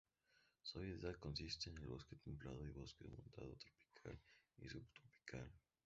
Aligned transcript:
Su 0.63 0.79
hábitat 0.79 1.19
consiste 1.19 1.69
de 1.69 1.85
bosque 1.85 2.15
templado 2.15 2.65
y 2.65 2.71
bosque 2.71 3.05
montano 3.07 3.53
tropical 3.55 4.19
y 4.57 4.67
subtropical. 4.67 5.47